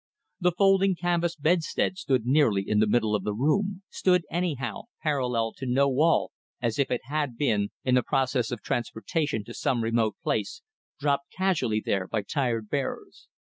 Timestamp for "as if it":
6.59-7.01